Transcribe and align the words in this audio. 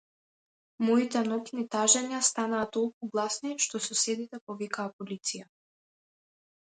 Моите 0.85 1.21
ноќни 1.27 1.65
тажења 1.75 2.21
станаа 2.29 2.63
толку 2.77 3.11
гласни 3.17 3.53
што 3.67 3.85
соседите 3.89 4.43
повикаа 4.49 4.89
полиција. 5.03 5.47